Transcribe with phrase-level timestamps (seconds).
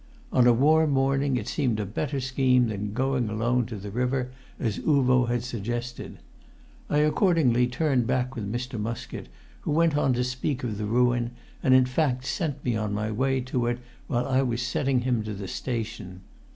[0.33, 4.31] On a warm morning it seemed a better scheme than going alone upon the river,
[4.59, 6.17] as Uvo had suggested.
[6.89, 8.81] I accordingly turned back with Mr.
[8.81, 9.29] Muskett,
[9.61, 11.29] who went on to speak of the ruin,
[11.61, 13.77] and in fact set me on my way to it
[14.07, 16.21] while I was setting him to the station.